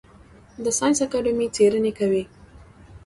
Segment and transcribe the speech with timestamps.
[0.63, 2.23] د ساینس اکاډمي څیړنې کوي؟